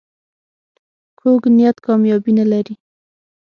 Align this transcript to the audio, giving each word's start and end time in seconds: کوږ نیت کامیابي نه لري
کوږ 1.19 1.41
نیت 1.57 1.77
کامیابي 1.85 2.31
نه 2.39 2.45
لري 2.51 2.73